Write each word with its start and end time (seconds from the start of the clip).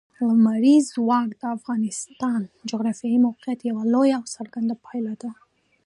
لمریز 0.27 0.83
ځواک 0.95 1.29
د 1.37 1.43
افغانستان 1.57 2.39
د 2.57 2.59
جغرافیایي 2.71 3.19
موقیعت 3.27 3.59
یوه 3.69 3.83
لویه 3.93 4.15
او 4.19 4.23
څرګنده 4.35 4.75
پایله 4.85 5.13
ده. 5.21 5.31